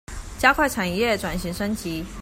[0.39, 2.03] 加快產業轉型升級